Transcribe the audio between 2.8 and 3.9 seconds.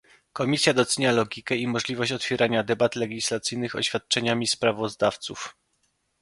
legislacyjnych